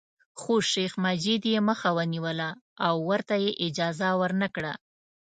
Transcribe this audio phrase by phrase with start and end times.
[0.39, 2.49] خو شیخ مجید یې مخه ونیوله
[2.85, 4.73] او ورته یې اجازه ورنکړه.